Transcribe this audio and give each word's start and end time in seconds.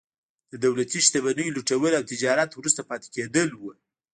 د 0.51 0.53
دولتي 0.65 0.99
شتمنیو 1.05 1.53
لوټول 1.55 1.91
او 1.97 2.03
د 2.03 2.09
تجارت 2.13 2.51
وروسته 2.53 2.81
پاتې 2.89 3.07
کېدل 3.15 3.49
وو. 3.55 3.71